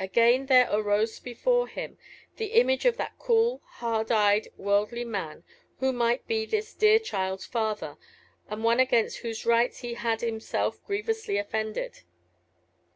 [0.00, 1.96] Again there arose before him
[2.38, 5.44] the image of that cool, hard eyed, worldly man,
[5.78, 7.96] who might be this dear child's father,
[8.48, 12.00] and one against whose rights he had himself grievously offended.